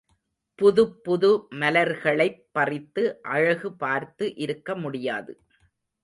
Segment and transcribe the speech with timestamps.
[0.59, 1.29] புதுப் புது
[1.51, 3.03] மலர்களைப் பறித்து
[3.25, 5.33] அழகு பார்த்து இருக்க முடியாது.